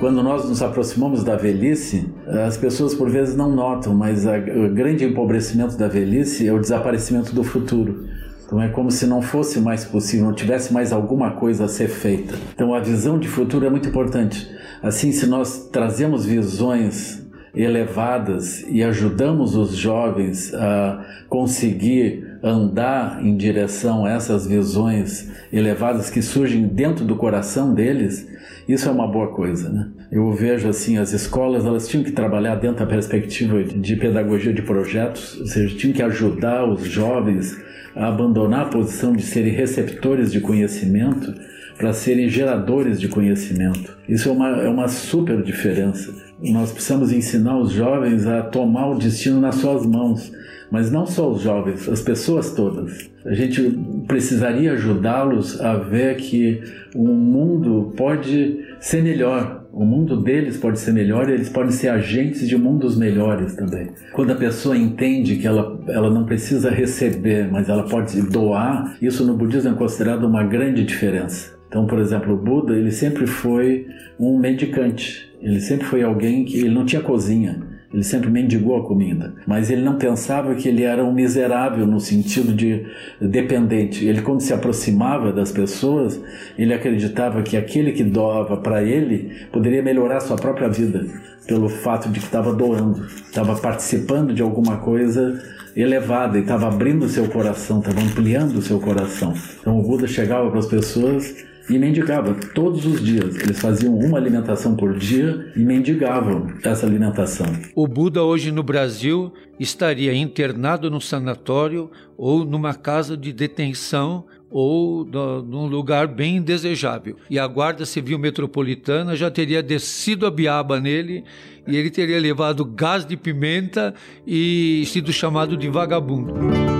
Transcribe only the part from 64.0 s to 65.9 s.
Quando a pessoa entende que ela,